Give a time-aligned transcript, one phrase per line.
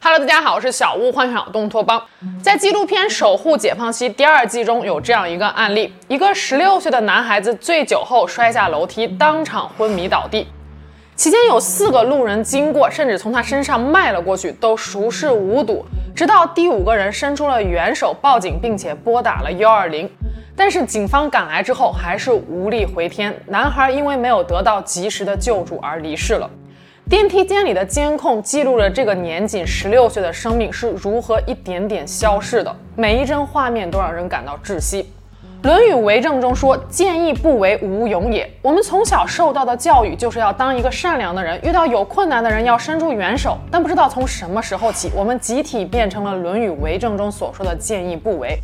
[0.00, 2.00] Hello，大家好，我是小屋，幻想东托邦。
[2.40, 10.46] 在纪录片《守护解放西》第二季中，有这样一个案例：一个十六岁的男孩子醉酒后摔下楼梯，当场昏迷倒地。
[11.16, 15.84] 期间有四个路人经过，甚至从他身上迈了过去，都熟视无睹。
[16.14, 20.08] 直到第五个人伸出了援手报警，并且拨打了幺二零，
[20.54, 23.36] 但是警方赶来之后还是无力回天。
[23.48, 26.48] 男孩因为没有得到及时的救助而离世了。
[27.08, 35.10] 电梯间里的监控记录了这个年仅十六岁的生命是如何一点点消逝的，每一帧画面都让人感到窒息。
[35.66, 43.56] 《论语为政》中说：“见义不为，无勇也。”我们从小受到的教育就是要当一个善良的人，遇到有困难的人要伸出援手。
[43.70, 48.58] 但不知道从什么时候起，我们集体变成了《论语为政》中所说的“见义不为”。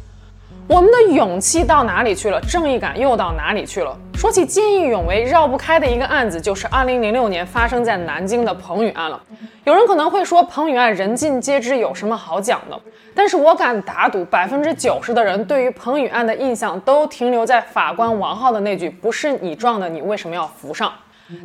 [0.66, 2.40] 我们的勇气到哪里去了？
[2.40, 3.94] 正义感又到哪里去了？
[4.14, 9.22] 说起见义勇为，绕不开的一个案子就是2006年发生在南京的彭宇案了。
[9.64, 12.80] 有人可能会说，彭宇案人尽皆知，有什么好讲的？
[13.14, 20.90] 但是我敢打赌，百分之九十的人对于彭宇案的印象都停留在法官王浩的那句“不是你撞的，你为什么要扶上？”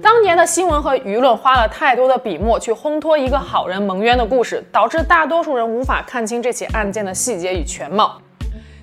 [0.01, 8.17] 当年的新闻和舆论花了太多的笔墨去烘托一个好人蒙冤的故事，导致大多数人无法看清这起案件的细节与全貌。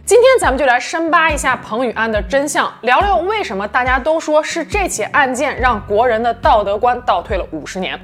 [0.06, 8.00] 今天咱们就来深扒一下彭宇案的真相，聊聊为什么大家都说是这起案件让国人的道德观倒退了五十年。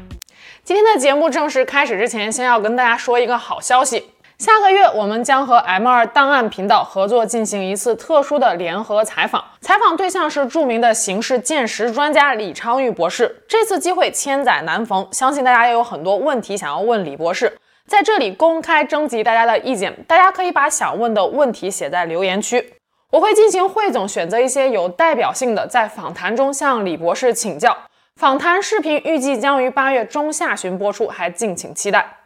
[0.65, 13.45] 今天的节目正式开始之前，先要跟大家说一个好消息，下个月我们将和 M2 档案频道合作进行一次特殊的联合采访，采访对象是著名的刑事鉴识专家李昌钰博士。
[13.47, 17.57] 这次机会千载难逢，相信大家也有很多问题想要问李博士。
[17.93, 22.73] 在这里公开征集大家的意见，大家可以把想问的问题写在留言区，
[23.11, 27.77] 我会进行汇总，选择一些有代表性的，在访谈中向李博士请教。
[28.17, 32.17] 访谈视频预计将于八月中下旬播出，还敬请期待。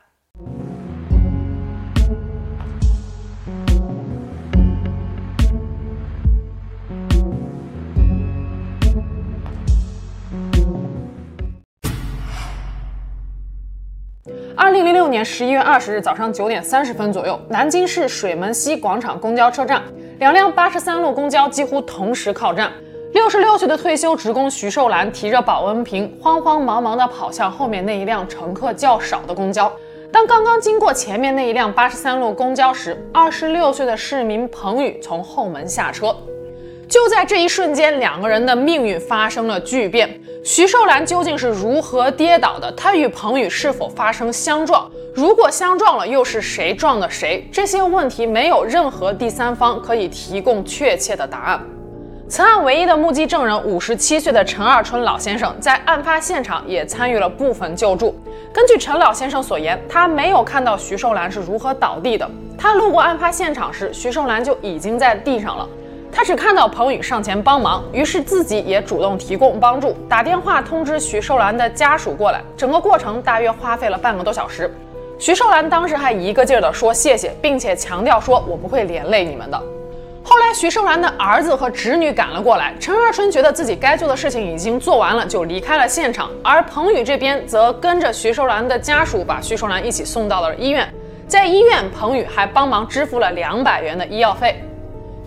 [14.66, 19.80] 二零零六年十一月二十日早上九点三十分左右，南京市水门西广场公交车站，
[20.18, 22.72] 两辆八十三路公交几乎同时靠站。
[23.12, 29.72] 六十六岁的退休职工徐寿兰提着保温瓶，慌慌忙忙地跑向后面那一辆乘客较少的公交。
[30.10, 36.12] 当刚刚经过前面那一辆八十三路公交时，二十六岁的市民彭宇从后门下车。
[36.88, 40.20] 就在这一瞬间，两个人的命运发生了巨变。
[40.44, 42.70] 徐寿兰究竟是如何跌倒的？
[42.72, 44.88] 他与彭宇是否发生相撞？
[45.12, 47.48] 如果相撞了，又是谁撞的谁？
[47.52, 51.60] 这些问题没有任何第三方可以提供确切的答案。
[52.28, 58.14] 此案唯一的目击证人，五十七岁的陈二春老先生，在案发现场也参与了部分救助。
[58.52, 62.28] 根据陈老先生所言，他没有看到徐寿兰是如何倒地的。
[62.56, 65.68] 他路过案发现场时，徐寿兰就已经在地上了。
[66.16, 72.40] 他只看到彭宇上前帮忙，于是自己也主动提供帮助，打电话通知徐寿兰的家属过来。
[72.56, 74.74] 整个过程大约花费了半个多小时。
[75.18, 79.62] 徐寿兰当时还一个劲儿地说谢谢，并且强调说：“我不会连累你们的。”
[80.24, 86.30] 后来徐寿兰的儿子和侄女赶了过来，陈二春觉得自己该做的事情已经做完了，就离开了现场。
[86.42, 90.90] 而彭宇这边则跟着徐寿兰的家属把徐寿兰一起送到了医院。
[91.28, 94.58] 在医院，彭宇还帮忙支付了两百元的医药费。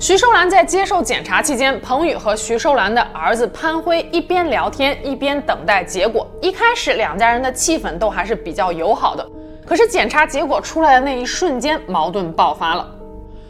[0.01, 6.25] 徐寿兰在接受检查期间，彭宇和徐寿兰的儿子潘辉一边聊天一边等待结果。
[6.41, 9.29] 一开始，两家人的气氛都还是比较友好的。
[9.65, 12.89] 可是检查结果出来的那一瞬间，矛盾爆发了。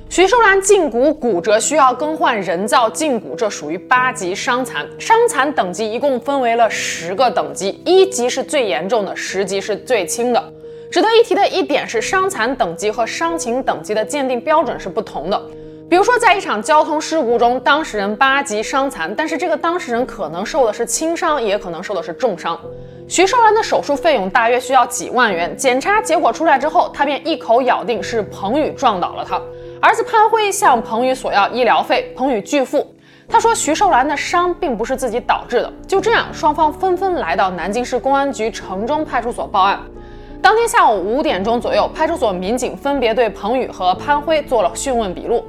[0.10, 4.88] 徐寿兰胫骨骨折，需要更换人造胫骨，这属于八级伤残。
[4.98, 10.44] 伤残等级一共分为了十个等级，一级是最严重的，十级是最轻的。
[10.92, 15.40] 值得一提的一点是，伤残等级和伤情等级的鉴定标准是不同的。
[15.90, 22.58] 比如说，在一场交通事故中，当事人八级伤残，但是这个当事人可能受的是轻伤，也可能受的是重伤。
[23.08, 25.58] 徐寿兰的手术费用大约需要几万元。
[25.58, 29.42] 检查结果出来之后，他便一口咬定是彭宇撞倒了他。
[29.82, 32.86] 儿子潘辉向彭宇索要医疗费，彭宇拒付。
[33.28, 35.74] 他说徐寿兰的伤并不是自己导致的。
[35.88, 39.80] 就这样，双方纷纷来到南京市公安局城中派出所报案。
[40.40, 45.44] 当天下午五点钟左右，派出所民警分别对彭宇和潘辉做了讯问笔录。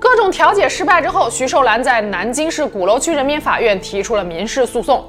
[0.00, 5.04] 各种调解失败之后，徐寿兰在南京市鼓楼区人民法院提出了民事诉讼。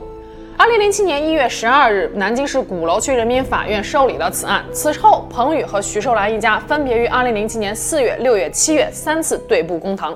[0.57, 4.65] 二零零七年一月十二日，南京市鼓楼区人民法院受理了此案。
[4.73, 10.15] 此后，彭宇和徐寿兰一家分别于二零零七年四月、六月、七月三次对簿公堂。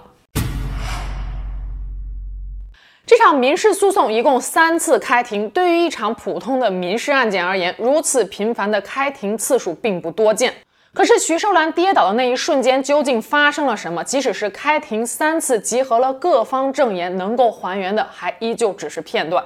[3.05, 10.53] 这场民事诉讼一共三次开庭，对于一场普通的民事案件而言，如此频繁的开庭次数并不多见。
[10.95, 14.01] 可是徐寿兰跌倒的那一瞬间，究竟发生了什么？
[14.01, 19.43] 即使是开庭三次，集合了各方证言，能够还原的还依旧只是片段。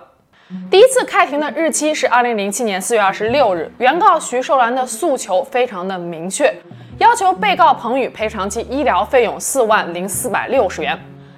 [0.70, 6.54] 第一次开庭的日期是二零零七年四月二十六日，原告徐寿兰的诉求非常的明确，
[7.00, 10.96] 要求被告彭宇赔偿其医疗费用四万零四百六十元。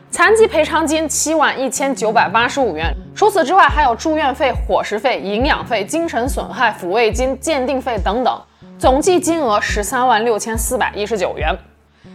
[0.09, 8.37] 残疾赔偿金七万一千九百八十五元，除此之外还有住院费、伙食费、营养费、精神损害抚慰金、鉴定费等等，
[8.81, 11.55] 总计金额十三万六千四百一十九元。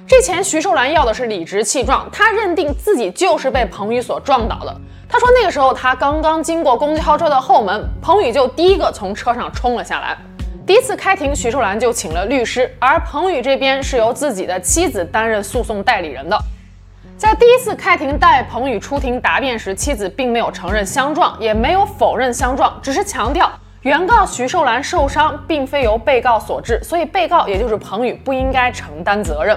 [0.04, 4.76] 这钱徐寿兰要的是理直气壮，他认定自己就是被彭宇所撞倒的。
[5.08, 10.18] 他说那个时候他刚刚经过公交车的后门，彭宇就第一个从车上冲了下来。
[10.66, 16.36] 第一次开庭，徐寿兰就请了律师，而彭宇这边是由自己的妻子担任诉讼代理人的。
[17.16, 23.48] 在第一次开庭带彭宇出庭答辩时，妻子并没有承认相撞，也没有否认相撞，只是强调
[23.87, 29.56] 原告徐寿兰受伤并非由被告所致，所以被告也就是彭宇不应该承担责任。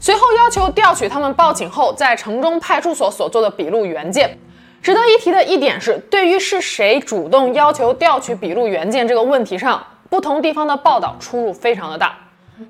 [0.00, 4.36] 随后要求调取他们报警后在城中派出所所做的笔录原件。
[4.82, 12.18] 值得一提的一点是，对于是谁主动要求调取笔录原件这个问题上，不同地方的报道出入非常的大。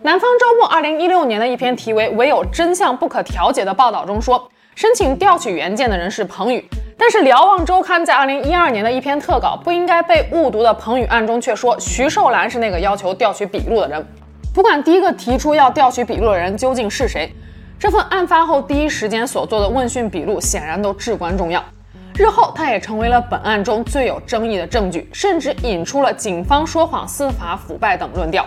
[0.03, 6.63] 南方周末二零一六年的一篇题为“唯有真相不可调解”的报道中说，申请调取原件的人是彭宇，
[6.99, 14.07] 但是瞭望周刊在二零一二年的一篇特稿“不应该被误读的彭宇案”中却说徐寿兰是那个要求调取笔录的人。
[14.53, 17.33] 不管第一个提出要调取笔录的人究竟是谁，
[17.79, 21.65] 这份案发后第一时间所做的问讯笔录显然都至关重要。
[22.15, 28.47] 日后，他也成为了本案中最有争议的证据，甚至引出了警方说谎、司法腐败等论调。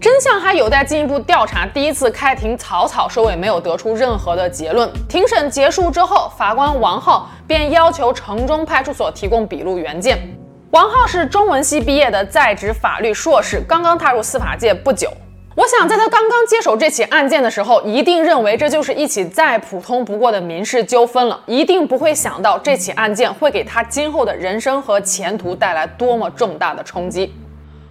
[0.00, 1.66] 真相还有待进一步调查。
[1.66, 4.90] 第一次开庭草草收尾，没有得出任何的结论。
[5.08, 10.18] 庭审结束之后，法官王浩便要求城中派出所提供笔录原件。
[10.70, 15.10] 王浩是中文系毕业的在职法律硕士，刚刚踏入司法界不久。
[15.54, 27.32] 我想，在他刚刚接手这起案件的时候，一定认为这就是一起再普通不过的民事纠纷了，一定不会想到这起案件会给他今后的人生和前途带来多么重大的冲击。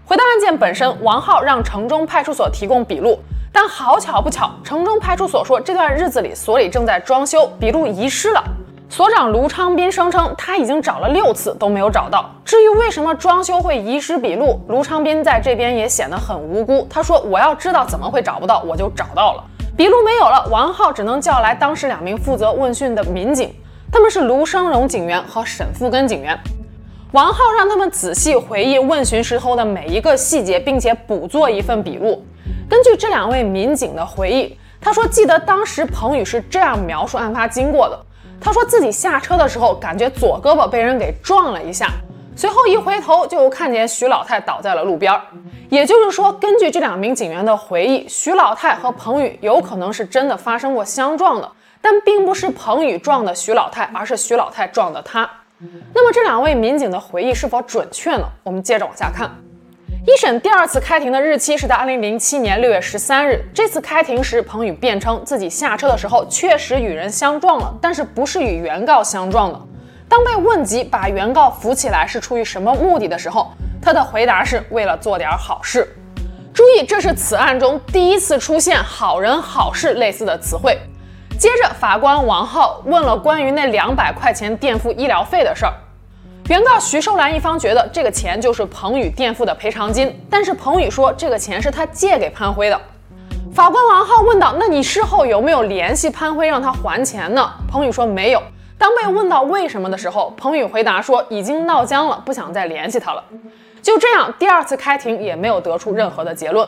[0.07, 3.17] 回到案件本身，王浩让城中派出所提供笔录，
[3.51, 8.43] 但好巧不巧，城中派出所说这段日子里所里正在装修，笔录遗失了。
[8.87, 12.29] 所长卢昌斌声称他已经找了六次都没有找到。
[12.45, 16.87] 至于为什么装修会遗失笔录，卢昌斌在这边也显得很无辜。
[16.87, 19.43] 他说：“我要知道怎么会找不到，我就找到了。
[19.75, 23.51] 笔录没有了，王浩只能叫来当时两名负责问讯的民警，
[23.91, 26.39] 他们是卢生荣警员和沈富根警员。”
[27.15, 32.21] 王浩让他们仔细回忆问询时候的每一个细节，并且补做一份笔录。
[32.69, 37.97] 根据这两位民警的回忆，他说记得当时彭宇是这样描述案发经过的：
[38.37, 41.87] 他说自己下车的时候，感觉左胳膊被人给撞了一下，
[42.35, 45.17] 随后一回头就看见徐老太倒在了路边。
[45.69, 51.49] 也就是说，根据这两名警员的回忆，徐老太和彭宇有可能是真的发生过相撞的，
[51.81, 55.29] 但并不是彭宇撞的徐老太，而是徐老太撞的他。
[55.93, 58.27] 那么这两位民警的回忆是否准确呢？
[58.43, 59.29] 我们接着往下看。
[60.05, 63.43] 一审第二次开庭的日期是在二零零七年六月十三日。
[63.53, 69.59] 这次开庭时，彭宇辩称自己下车的时候确实与人相撞了，但是不是与原告相撞的。
[70.07, 75.87] 当被问及把原告扶起来是出于什么目的的时候，他的回答是为了做点好事。
[76.53, 80.77] 注意，这是此案中第一次出现“好人好事”类似的词汇。
[81.37, 85.73] 接着，法官王浩问了关于那两百块钱垫付医疗费的事儿。
[86.47, 92.79] 原告徐寿兰一方觉得这个钱就是彭宇垫付的赔偿金，但是彭宇说这个钱是他借给潘辉的。
[93.53, 98.41] 法官王浩问道：“那你事后有没有联系潘辉让他还钱呢？”彭宇说没有。
[98.77, 103.23] 当被问到为什么的时候，彭宇回答说已经闹僵了，不想再联系他了。
[103.81, 106.67] 就这样，第二次开庭也没有得出任何的结论。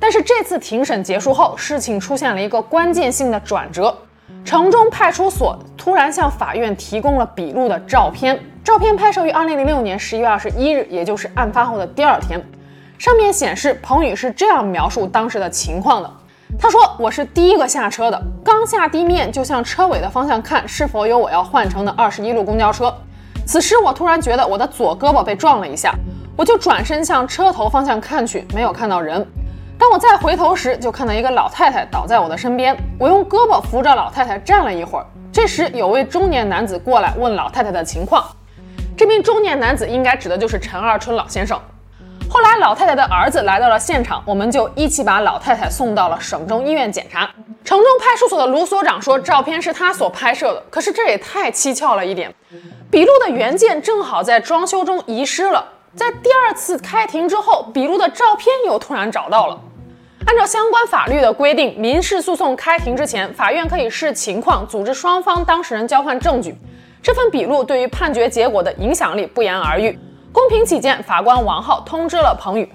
[0.00, 3.96] 但是这次庭审结束后，事情出现了一个关键性的转折。
[4.44, 12.42] 城中派出所突然向法院提供了笔录的照片，照片拍摄于二零零六年十一月二十一日，也就是案发后的第二天。
[12.98, 16.10] 上面显示彭宇是这样描述当时的情况的：
[16.58, 22.94] 他说，我是第一个下车的，刚下地面就向车尾的方向看，是否有我要换乘的二十一路公交车。
[23.46, 25.94] 此时我突然觉得我的左胳膊被撞了一下，
[26.36, 29.26] 我就转身向车头方向看去，没有看到人。
[29.78, 32.76] 当我再回头时，就看到一个老太太倒在我的身边。
[32.98, 35.06] 我用胳膊扶着老太太站了一会儿。
[35.32, 38.24] 这时，有位中年男子过来问老太太的情况。
[38.96, 41.56] 这名中年男子应该指的就是陈二春老先生。
[42.28, 47.30] 后来老太太的儿子来到了现场，我们就一起把老太太送到了省中医院检查。
[47.64, 52.34] 城中派出所的卢所长说，照片是他所拍摄的，可是这也太蹊跷了一点。
[52.90, 59.60] 笔录的原件正好在装修中遗失了，在第二次开庭之后，笔录的照片又突然找到了。
[60.26, 66.54] 按照相关法律的规定，民事诉讼开庭之前，法院可以视情况组织双方当事人交换证据。
[67.00, 69.98] 这份笔录对于判决结果的影响力不言而喻。
[70.32, 72.68] 公平起见，法官王浩通知了彭宇。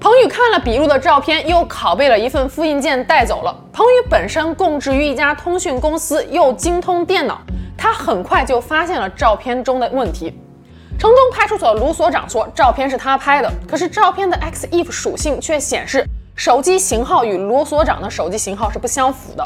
[0.00, 3.54] 彭宇看了笔录的照片，又拷贝了一份复印件带走了。
[3.72, 7.40] 彭宇本身供职于一家通讯公司，又精通电脑，
[7.76, 10.32] 他很快就发现了照片中的问题。
[10.98, 16.04] 城中派出所卢所长说，照片是他拍的，可是照片的 X if 属性却显示。
[16.38, 19.44] 手机型号与卢所长的手机型号是不相符的。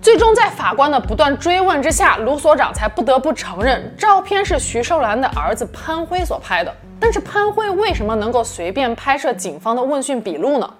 [0.00, 6.72] 最终，在法官的不断追问之下，卢所长才不得不承认，照片是徐寿兰的儿子潘辉所拍的。
[7.00, 10.74] 但是，潘辉为什么能够随便拍摄警方的问讯笔录呢？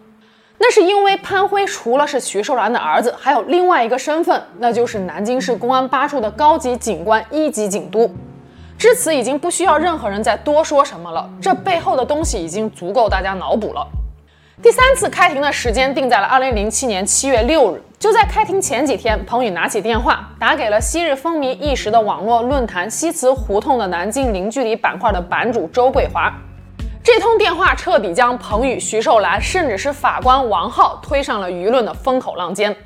[0.58, 8.08] 那是因为潘辉除了是徐寿兰的儿子，还有另外一个身份，那就是南京市公安八处的高级警官、一级警督。
[8.78, 11.28] 至此，已经不需要任何人再多说什么了。
[11.40, 13.84] 这背后的东西已经足够大家脑补了。
[14.60, 17.82] 第三次开庭的时间定在了二零零七年七月六日。
[17.98, 26.30] 就在开庭前几天，彭宇拿起电话打给了昔日风靡一时的网络论坛“西祠胡同”的南京零距离板块的版主周桂华。
[27.02, 32.76] 这通电话彻底将彭宇、徐寿兰，甚至是法官王浩推上了舆论的风口浪尖。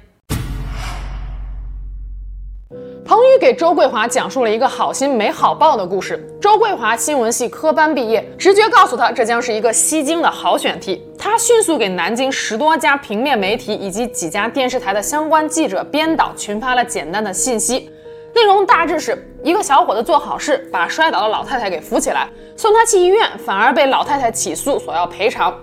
[3.05, 6.29] 彭宇给周桂华讲述了一个好心没好报的故事。
[6.41, 11.03] 周桂华新闻系科班毕业，直觉告诉他这将是一个吸睛的好选题。
[11.19, 17.91] 他迅速给南京十多家平面媒体以及几家电视台的相关记者、编导群发了简单的信息，
[18.35, 25.55] 内容大致是一个小伙子做好事，把摔倒的老太太给扶起来，送她去医院，反而被老太太起诉，索要赔偿。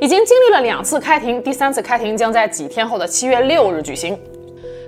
[0.00, 4.16] 已经经历了两次开庭，第三次开庭将在几天后的七月六日举行。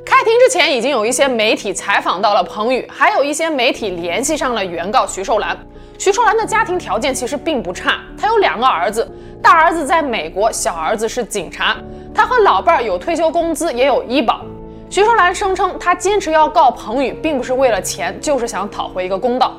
[0.05, 5.59] 开庭之前，已经有一些媒体采访到了彭宇，还有一些媒体联系上了原告徐寿兰。
[5.99, 9.07] 徐寿兰的家庭条件其实并不差，他有两个儿子，
[9.43, 11.77] 大儿子在美国，小儿子是警察。
[12.15, 14.43] 他和老伴儿有退休工资，也有医保。
[14.91, 19.55] 徐淑兰声称，他坚持要告彭宇，并不是为了钱，就是想讨回一个公道。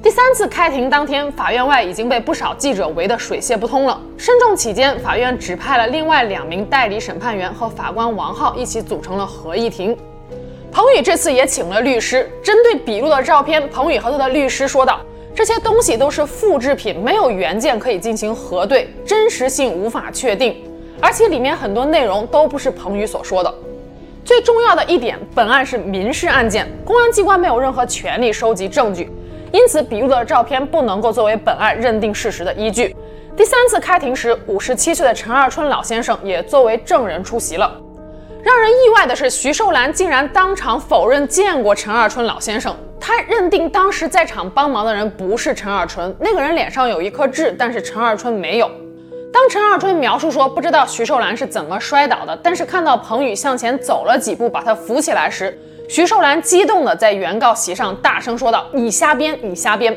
[0.00, 4.00] 第三次开庭当天，法院外已经被不少记者围得水泄不通了。
[4.16, 9.96] 慎重起见，法院指派了另外两名代理审判员和法官王浩一起组成了合议庭。
[10.70, 15.00] 彭宇这次也请了律师，针对笔录的照片，彭宇和他的律师说道
[15.38, 20.64] ：“这些东西都是复制品，没有原件可以进行核对，真实性无法确定，
[21.00, 23.54] 而且里面很多内容都不是彭宇所说的。
[24.24, 29.08] 最重要的一点，本案是民事案件，公安机关没有任何权利收集证据。”
[29.52, 32.96] 因此，笔录的照片不能够作为本案认定事实的依据。
[33.36, 37.80] 第三次开庭时，五十七岁的陈二春老先生也作为证人出席了。
[38.42, 42.74] 让人意外的是，徐寿兰竟然当场否认见过陈二春老先生。
[43.00, 48.70] 他认定当时在场帮忙的人不是陈二春，那个人脸上有一颗痣，但是陈二春没有。
[49.32, 55.56] 当陈二春描述说不知道徐寿兰是怎么摔倒的，但是看到彭宇向前走了几步，把他扶起来时，
[55.88, 59.96] 徐寿兰激动地在原告席上大声说道：“你瞎编，你瞎编！”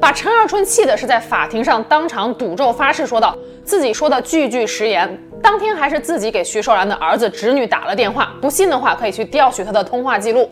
[0.00, 5.18] 把陈二春气的是在法庭上当场赌咒发誓，说道自己说的句句实言。
[5.42, 10.48] 当天还是自己给徐寿兰的儿子侄女打了电话，不信的话可以去调取他的通话记录。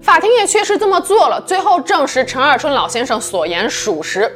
[0.00, 4.30] 法庭也确实这么做了，最后证实陈二春老先生所言属实。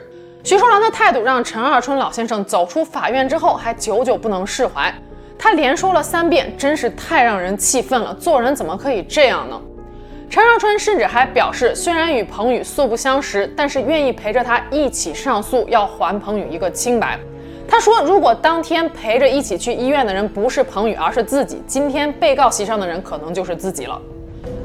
[0.45, 4.95] 徐寿兰的态度让陈二春老先生走出法院之后还久久不能释怀，
[5.39, 9.61] 他连说了三遍，真是太让人气愤了，做人怎么可以这样呢？
[10.31, 17.19] 陈二春甚至还表示，虽然与彭宇素不相识，但是愿意陪着他一起上诉，要还彭宇一个清白。
[17.71, 24.01] 他说，如果当天陪着一起去医院的人不是彭宇，而是自己，今天被告席上的人可能就是自己了。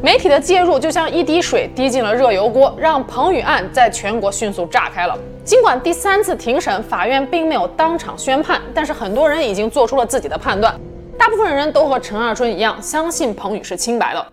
[0.01, 5.17] 媒体的介入就像一滴水滴进了热油锅，让彭宇案在全国迅速炸开了。
[5.43, 10.73] 尽管第三次庭审法院并没有当场宣判，但是很多人已经做出了自己的判断。
[11.17, 14.32] 大部分人都和陈二春一样，相信彭宇是清白的。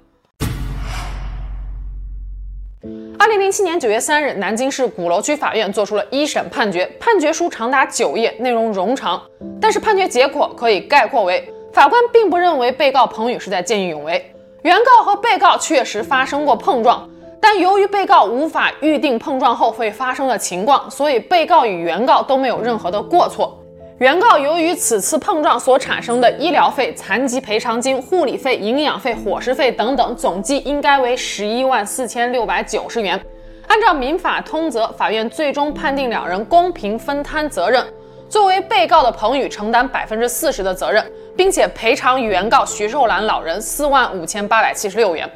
[3.21, 9.23] 二零零七年九月三日，南京市鼓楼区法院作出了一审判决，判决书长达九页，内容冗长，
[9.61, 17.07] 但是判决结果可以概括为：法官并不认为被告彭宇是在见义勇为，原告和被告确实发生过碰撞，
[17.39, 23.60] 但由于被告无法预定碰撞后会发生的情况，所以被告与原告都没有任何的过错。
[24.01, 33.21] 原告由于此次碰撞所产生的医疗费、残疾赔偿金、护理费、营养费、伙食费等等，总计应该为十一万四千六百九十元。
[33.67, 37.87] 按照民法通则，法院最终判定两人公平分摊责任。
[38.27, 41.05] 作为被告的彭宇承担百分之四十的责任，
[41.37, 45.31] 并且赔偿原告徐寿兰老人四万五千八百七十六元。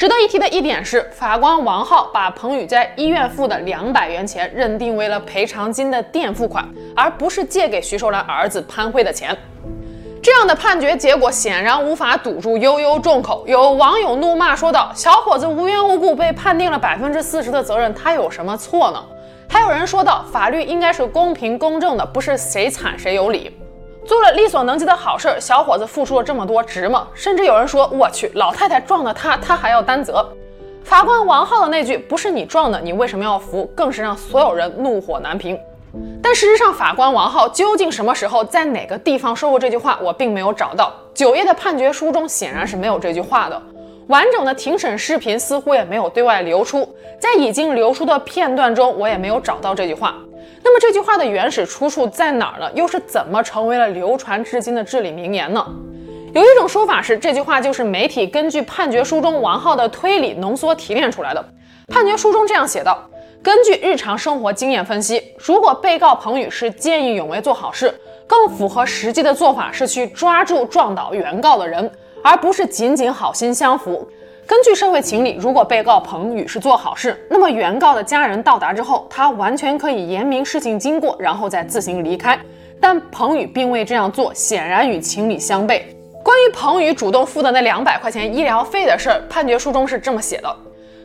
[0.00, 6.66] 值得一提的一点是，法官王浩把彭宇在医院付的两百元钱认定为了赔偿金的垫付款，
[6.96, 9.36] 而不是借给徐寿兰儿子潘辉的钱。
[10.22, 13.44] 这样的判决结果显然无法堵住悠悠众口。
[13.46, 19.04] 有网友怒骂说道：“小伙子无缘无故被判定了百分之四十的责任，他有什么错呢？”
[19.50, 23.54] 还有人说道：“法律应该是公平公正的，不是谁惨谁有理。”
[24.06, 27.06] 做了力所能及的好事，小伙子付出了这么多，值吗？
[27.14, 30.26] 甚至有人说：“我去，老太太撞的他，他还要担责。”
[30.82, 35.58] 法官王浩的那句“不是你撞的，你为什么要扶”，更是让所有人怒火难平。
[36.22, 40.92] 但事实上，法官王浩究竟什么时候在哪个地方说过这句话，我并没有找到。
[41.12, 43.60] 九页的判决书中显然是没有这句话的。
[44.06, 46.88] 完整的庭审视频似乎也没有对外流出，
[47.18, 50.14] 在已经流出的片段中，我也没有找到这句话。
[50.62, 52.70] 那么这句话的原始出处在哪儿呢？
[52.74, 55.66] 又是怎么成为了流传至今的至理名言呢？
[56.32, 61.44] 有一种说法是，这句话就是媒体根据判决书中王浩的推理浓缩提炼出来的。
[61.88, 63.02] 判决书中这样写道：
[63.42, 67.92] 根据日常生活经验分析，如果被告彭宇是见义勇为做好事，
[68.28, 71.90] 更符合实际的做法是去抓住撞倒原告的人，
[72.22, 74.08] 而不是仅仅好心相扶。
[74.50, 82.36] 根据社会情理，如果被告彭宇是做好事，那么原告的家人到达之后，他完全可以言明事情经过，然后再自行离开。
[82.80, 85.80] 但彭宇并未这样做，显然与情理相悖。
[86.24, 90.56] 关于彭宇主动付的那两百块钱医疗费的事儿，判决书中是这么写的：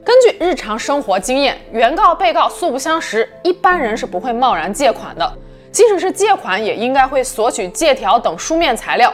[0.03, 5.33] 根据日常生活经验，原告被告素不相识，一般人是不会贸然借款的，
[5.71, 9.13] 即使是借款，也应该会索取借条等书面材料。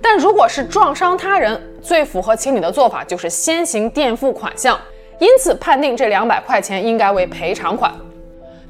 [0.00, 4.78] 但如果是撞伤他人，最符合情理的做法就是先行垫付款项，
[5.18, 7.92] 因此判定这两百块钱应该为赔偿款。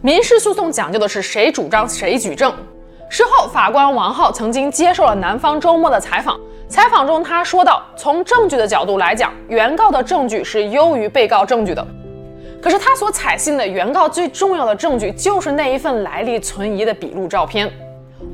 [0.03, 2.53] 民事诉讼讲究的是谁主张谁举证。
[3.09, 11.87] 事后，法官王浩曾经接受了南方周末的采访，采访中他说道：“从证据的角度来讲，原告的证据是优于被告证据的。
[12.61, 17.71] 可是他所采信的原告最重要的证据就是那一份来历存疑的笔录照片。”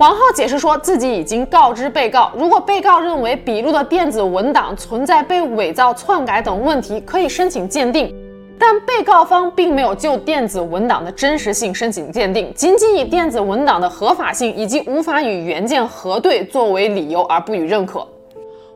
[0.03, 8.13] 王浩解释说自己已经告知被告，如果被告认为笔录的电子文档存在被伪造、篡改等问题，可以申请鉴定。
[8.59, 18.05] 但被告方并没有就电子文档的真实性申请鉴定，仅仅以电子文档的合法性以及无法与原件核对作为理由而不予认可。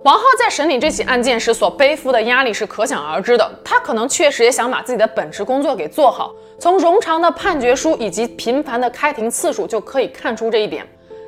[0.05, 10.87] 王浩在审理这起案件时所背负的压力是可想而知的，他可能确实也想把自己的本职工作给做好，从冗长的判决书以及频繁的开庭次数就可以看出这一点。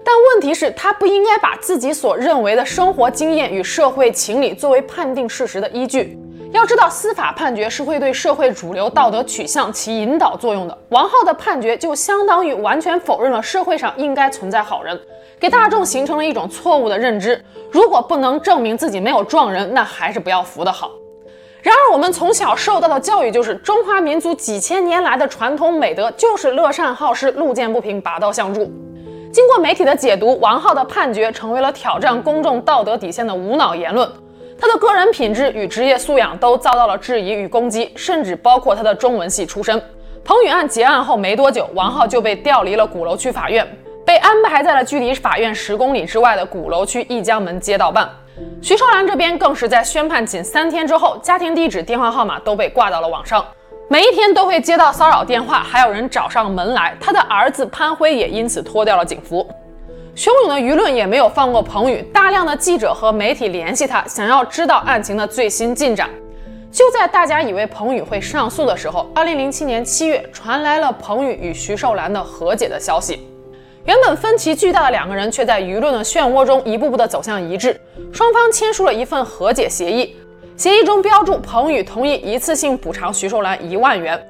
[0.08, 6.18] 但问题是，他不应该把自己所认为的生活经验与社会情理作为判定事实的依据。
[6.50, 10.78] 要知道，司法判决是会对社会主流道德取向起引导作用的。
[10.88, 14.98] 王浩的判决就相当于完全否认了社会上应该存在好人，
[15.38, 17.44] 给大众形成了一种错误的认知。
[17.70, 20.90] 如果不能证明自己没有撞人，那还是不要扶的好。
[21.60, 28.72] 然而，我们从小受到的教育就是中华民族几千年来的传统美德就是乐善好施、路见不平拔刀相助。
[29.38, 34.10] 经过媒体的解读，王浩的判决成为了挑战公众道德底线的无脑言论。
[34.60, 39.80] 他的个人品质与职业素养都遭到了质疑与攻击，甚至包括他的中文系出身。
[40.24, 43.64] 彭宇案结案后没多久，王浩就被调离了鼓楼区法院，
[44.04, 48.10] 被安排在了距离法院十公里之外的鼓楼区一江门街道办。
[48.60, 53.46] 徐寿兰这边更是在宣判仅三天之后，家庭地址、电话号码都被挂到了网上。
[53.90, 56.94] 每一天都会接到骚扰电话，还有人找上门来。
[57.00, 59.48] 他的儿子潘辉也因此脱掉了警服。
[60.14, 66.10] 汹涌的舆论也没有放过彭宇，大量的记者和媒体联系他，想要知道案情的最新进展。
[66.70, 73.26] 就在大家以为彭宇会上诉的时候，二零零七年七月传来了彭宇与徐寿兰的和解的消息。
[73.86, 77.80] 原本分歧巨大的两个人，却在舆论的漩涡中一步步的走向一致，
[78.12, 80.14] 双方签署了一份和解协议。
[80.58, 84.20] 协议中标注，彭宇同意一次性补偿徐寿兰一万元，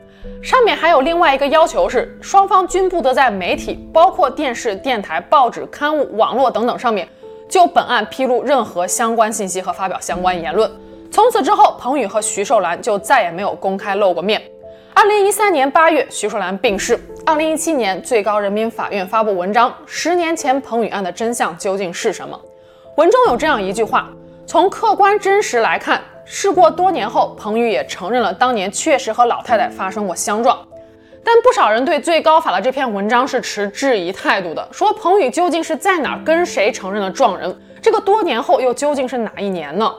[0.43, 7.09] 上面还有另外一个要求是，双方均不得在媒体，包括电视、电台、报纸、刊物、网络等等上面，
[7.49, 10.71] 就本案披露任何相关信息和发表相关言论。
[11.11, 14.43] 从此之后，彭宇和徐寿兰就再也没有公开露过面。
[14.93, 17.01] 二零一三年八月，徐寿兰病逝。
[17.25, 22.39] 二零一七年，最高人民法院发布文章，十年前彭宇案的真相究竟是什么？
[22.99, 24.11] 文中有这样一句话：
[24.45, 26.03] 从客观真实来看。
[26.31, 30.59] 事过多年后，彭宇也承认了当年确实和老太太发生过相撞，
[31.25, 37.59] 但不少人对最高法的这篇文章是持质疑态度的，说彭宇究竟是在哪儿跟谁承认了撞人？
[37.81, 39.91] 这个多年后又究竟是哪一年呢？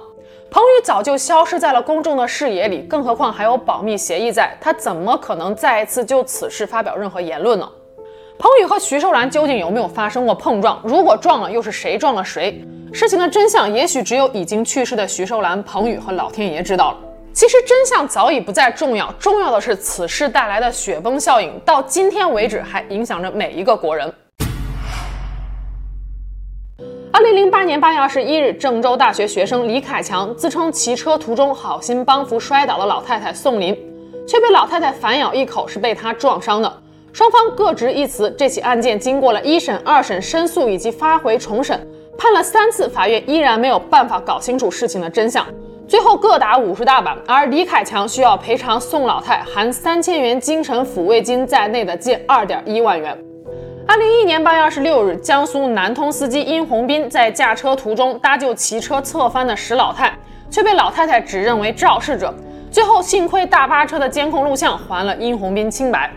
[0.51, 7.67] 彭宇早就消失在了公众的视野里，更何况还有保密协议在，他怎么可能再一次就此事发表任何言论呢？
[8.41, 10.81] 彭宇和徐秀兰究竟有没有发生过碰撞？
[10.85, 12.65] 如果撞了，又是谁撞了谁？
[12.93, 16.97] 事情的真相也许只有已经去世的徐秀兰、彭宇和老天爷知道了。
[17.33, 24.09] 其实真相早已不再重要，重要的是此事带来的雪崩效应，到今天为止还影响着每一个国人。
[27.11, 33.77] 二零零八年八月二十一日，郑州大学学生李凯强自称骑车途中好心帮扶摔倒了老太太宋林，
[34.25, 36.81] 却被老太太反咬一口，是被他撞伤的。
[37.11, 38.33] 双方各执一词。
[38.37, 45.45] 这起案件经过了一审、二审申诉以及发回重审，判了三次，法院依然没有办法搞清楚事情的真相，
[45.87, 47.17] 最后各打五十大板。
[47.27, 53.17] 而李凯强需要赔偿宋老太含三千元精神抚慰金在内的近二点一万元。
[53.87, 60.15] 二零一一年八月二十六日，江苏南通司机殷红斌在驾车途中搭救骑车侧翻的石老太，
[60.51, 62.31] 却被老太太指认为肇事者。
[62.69, 66.11] 最后幸亏大巴车的监控录像还了殷红斌清白。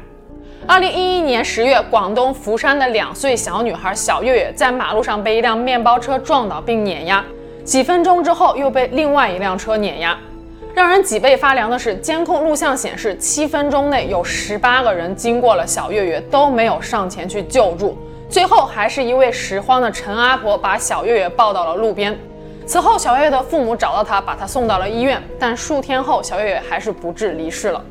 [0.69, 7.23] 二零一一年十月，广东佛山的两岁小女孩小月月在马路上被一辆面包车撞倒并碾压，
[7.65, 10.17] 几分钟之后又被另外一辆车碾压。
[10.73, 17.99] 让人脊背发凉的是，监控录像显示，七分钟内有十八个人经过了小月月，都没有上前去救助。
[18.31, 22.17] 最后，还是一位拾荒的陈阿婆把小月月抱到了路边。
[22.65, 27.85] 此后，小月月的父母找到她，把她送到了医院，但数天后，小月月还是不治离世了。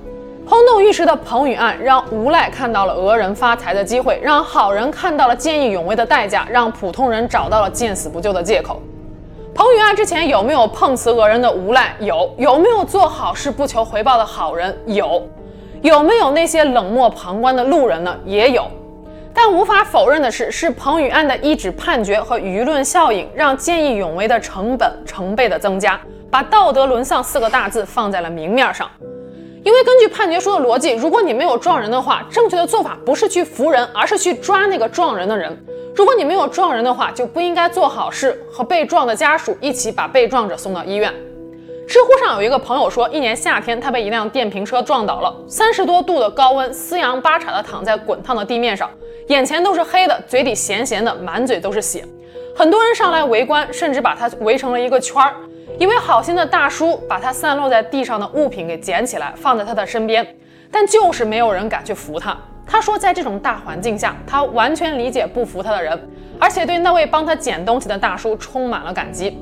[0.52, 8.82] 轰动一时的彭宇案，让无赖看到了讹人发财的机会，让好人看到了见义勇为的代价，让普通人找到了见死不救的借口。
[9.56, 11.96] 彭宇案之前有没有碰瓷讹人的无赖？
[12.02, 12.30] 有。
[12.38, 14.78] 有没有做好事不求回报的好人？
[14.88, 15.26] 有。
[15.82, 18.14] 有没有那些冷漠旁观的路人呢？
[18.26, 18.68] 也有。
[19.34, 25.98] 但无法否认的是，是彭宇案的一纸判决和舆论效应，让见义勇为的成本成倍的增加，
[26.30, 28.92] 把道德沦丧四个大字放在了明面上。
[29.64, 35.56] 因为根据判决书的逻辑，如果你没有撞人的话，正确的做法不是去扶人，而是去抓那个撞人的人。
[35.96, 41.14] 如果你没有撞人的话，就不应该做好事，和被撞的家属一起把被撞者送到医院。
[41.88, 48.90] 知乎上有一个朋友说，一年夏天他被一辆电瓶车撞倒了，三十多度的高温，四仰八叉的躺在滚烫的地面上，
[49.28, 52.04] 眼前都是黑的，嘴里咸咸的，满嘴都是血。
[52.56, 55.36] 很多人上来围观，甚至把他围成了一个圈儿。
[55.80, 60.26] 一位好心的大叔把他散落在地上的物品给捡起来，放在他的身边，
[60.72, 62.38] 但就是没有人敢去扶他。
[62.68, 66.00] 他说，在这种大环境下，他完全理解不扶他的人，
[66.40, 69.38] 而且对那位帮他捡东西的大叔充满了感激。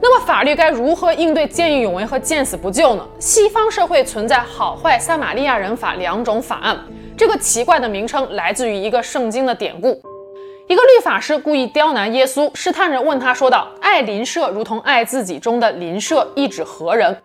[0.00, 3.06] 那么，法律该如何应对见义勇为和见死不救呢？
[3.18, 6.78] 西方社会存在好坏撒玛利亚人法两种法案，
[7.16, 10.00] 这个奇怪的名称来自于一个圣经的典故。
[10.68, 17.22] 一个律法师故意刁难耶稣，试探着问他说道：“爱邻舍如同爱自己中的邻舍，意指何人？”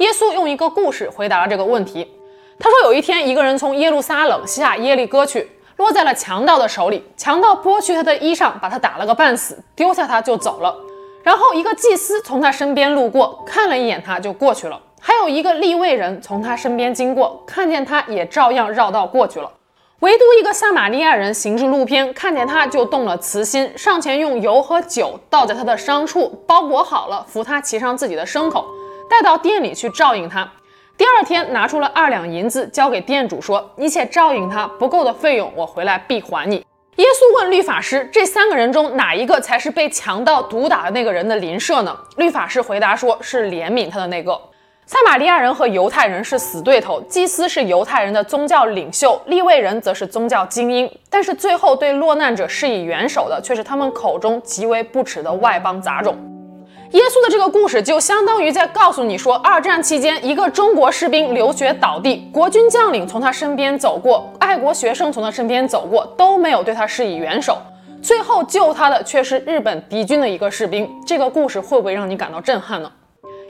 [0.00, 2.10] 耶稣用一个故事回答了这个问题。
[2.58, 7.04] 他说：“有一天，一个人从耶路撒冷下耶利哥去，落在了强盗的手里。
[7.18, 10.74] 强盗剥去他的衣裳，把他打了个半死，丢下他就走了。
[11.22, 14.80] 然后一个祭司从他身边路过，看了一眼他就过去了。
[15.02, 19.52] 还有一个立位人从他身边经过，看见他也照样绕道过去了。”
[20.00, 28.66] 唯独一个撒玛利亚人行至路边，看见他就动了慈心，上前用油和酒倒在他的伤处，包裹好了，扶他骑上自己的牲口，
[29.08, 30.46] 带到店里去照应他。
[30.98, 36.56] 第二天拿出了二两银子，交给店主说：“你且照应他，不够的费用我回来必还你。”
[36.96, 44.38] 耶稣问律法师：“这三个人中哪一个才是被强盗毒打的那个人的邻舍呢？”律法师回答说：“是怜悯他的那个。”
[44.88, 50.88] 撒玛利亚人和犹太人是死对头，祭司是犹太人的宗教领袖，利未人则是宗教精英。
[51.10, 56.14] 但是最后对落难者施以援手的，却是他们口中极为不耻的外邦杂种。
[56.92, 67.58] 耶稣的这个故事就相当于在告诉你说，二战期间一个中国士兵流血倒地，国军将领从他身边走过，爱国学生从他身边走过，都没有对他施以援手，
[68.00, 70.88] 最后救他的却是日本敌军的一个士兵。
[71.04, 72.88] 这个故事会不会让你感到震撼呢？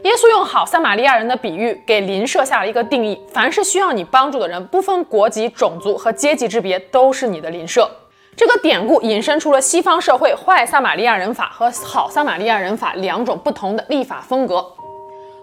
[0.03, 7.91] 耶稣用好撒玛利亚人的比喻，给邻舍下了一个定义：凡是需要你帮助的人，不分国籍、种族和阶级之别，都是你的邻舍。
[8.37, 14.65] 这个典故引申出了西方社会坏撒玛利亚人法和好撒玛利亚人法两种不同的立法风格。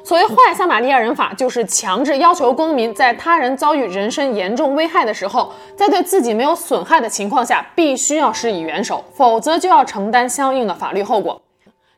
[0.05, 11.41] 所谓坏撒玛利亚人法，就是强制要求公民在他人遭遇人身严重危害的时候，在对自己没有损害的情况下，必须要施以援手，否则就要承担相应的法律后果。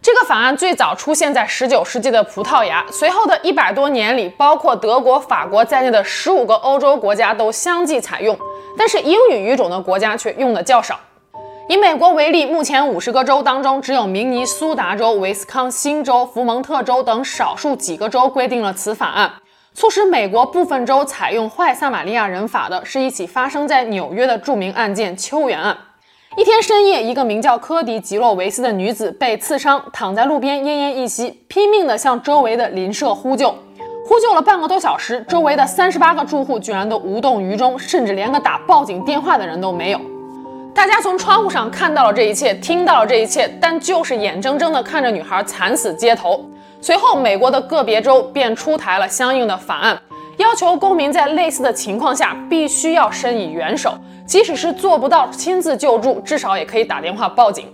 [0.06, 8.38] 这个法案最早出现在十九世纪的葡萄牙，随后的一百多年里，包括德国、法国在内的十五个欧洲国家都相继采用，
[8.78, 11.00] 但是英语语种的国家却用的较少。
[11.68, 19.34] 以美国为例，目前五十个州当中，只有明尼苏达州、威斯康星州、福蒙特州等少数几个州规定了此法案。
[19.74, 25.76] 促使美国部分州采用坏撒玛利亚人法的是一起发生在纽约的著名案件——秋园案。
[26.38, 33.56] 一天深夜，一个名叫科迪·吉洛维斯的女子被刺伤，躺在路边奄奄一息，拼命地向周围的邻舍呼救。
[34.06, 40.02] 呼救了半个多小时，周围的三十八个住户居然都无动于衷，甚至连个打报警电话的人都没有。
[40.74, 46.44] 大家从窗户上看到了这一切，听到了这一切，但就是眼睁睁地看着女孩惨死街头。
[46.82, 49.98] 随后，美国的个别州便出台了相应的法案，
[50.36, 53.98] 要求公民在类似的情况下必须要伸以援手。
[54.26, 57.72] 即使是做不到亲自救助，至少也可以打电话报警。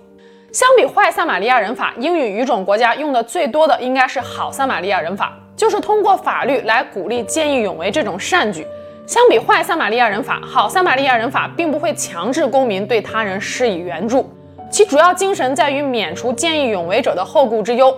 [0.52, 8.68] 相比坏撒玛利亚人法，英语语种国家用的最多的应该是好撒玛利亚人法，就是通过法律来鼓励见义勇为这种善举。
[9.08, 14.30] 相比坏撒玛利亚人法，好撒玛利亚人法并不会强制公民对他人施以援助，
[14.70, 17.98] 其主要精神在于免除见义勇为者的后顾之忧。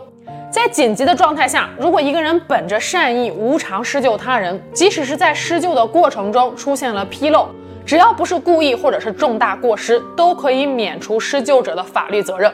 [0.51, 7.47] 在紧急的状态下，如果一个人本着善意无偿施救他人，即使是在施救的过程中出现了纰漏，
[7.85, 12.53] 只要不是故意或者是重大过失，都可以免除施救者的法律责任。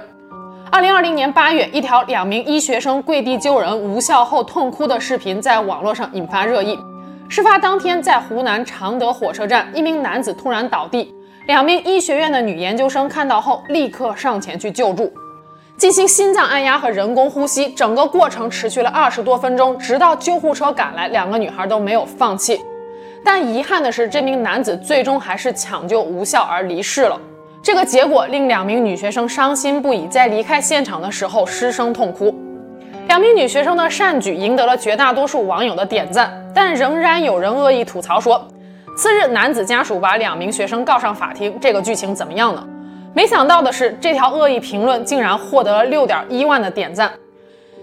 [0.71, 6.77] 二零二零年八月，一条两名医学生跪地救人无效后痛哭的视频在网络上引发热议。
[7.27, 11.13] 事发当天，在湖南常德火车站，一名男子突然倒地，
[11.45, 15.11] 两名医学院的女研究生看到后立刻上前去救助，
[15.77, 22.59] 进行心脏按压和人工呼吸，整个过程持续了二十多分钟，直到救护车赶来，两个女孩都没有放弃。
[23.23, 27.19] 但遗憾的是，这名男子最终还是抢救无效而离世了。
[27.61, 32.33] 这个结果令两名女学生伤心不已，在离开现场的时候失声痛哭。
[33.07, 38.47] 两名女学生的善举赢得了绝大多数网友的点赞，但仍然有人恶意吐槽说，
[38.95, 42.65] 次日男子家属把两名学生告上法庭，这个剧情怎么样呢？
[43.13, 47.11] 没想到的是，这条恶意评论竟然获得了六点一万的点赞。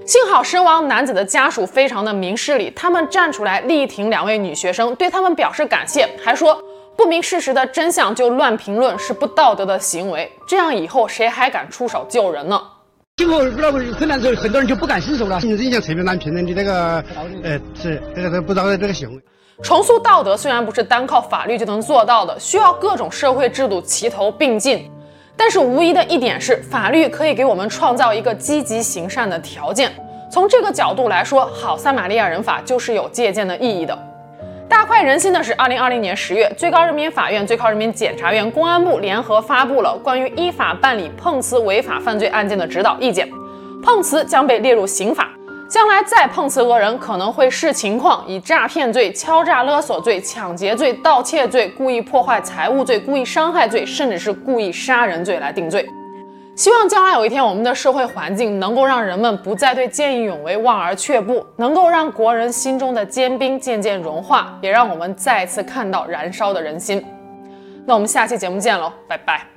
[0.07, 6.63] 幸好身亡男子的家属非常的明事理，他们站出来力挺两位女学生，对他们表示感谢，还说
[6.97, 12.63] 不明事实的真相就乱评论是不道德的行为，这样以后谁还敢出手救人呢？
[13.17, 15.41] 今后遇到困难之后，很多人就不敢伸手了。
[15.41, 17.05] 印象特别难评论你这个，
[17.43, 19.21] 呃，是这个不道德这个行为。
[19.61, 24.89] 重塑道德虽然不是单靠法律就能做到的，需要各种社会制度齐头并进。
[25.37, 29.93] 但是无疑的一点是，法律可以给我们创造一个积极行善的条件。
[30.31, 33.97] 从这个角度来说，好撒玛利亚人法就是有借鉴的意义的。
[34.69, 43.31] 大快人心的是，二零二零年十月，最高人民法院、最高人民检察院、公安部联合发布了关于依法办理碰瓷违法犯罪案件的指导意见，
[43.83, 45.31] 碰瓷将被列入刑法。
[45.69, 55.89] 将来再碰瓷讹人，可能会视情况以诈骗罪、敲诈勒索罪、抢劫罪、盗窃罪、故意破坏财物罪、故意伤害罪，甚至是故意杀人罪来定罪。
[56.55, 67.05] 希望将来有一天，我们的社会环境能够让人们不再对见义勇为望而却步，能够让国人心中的坚冰渐渐融化，也让我们再次看到燃烧的人心。
[67.85, 69.56] 那我们下期节目见喽，拜拜。